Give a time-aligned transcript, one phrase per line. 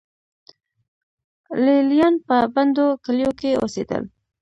[1.63, 4.03] لې لیان په بندو کلیو کې اوسېدل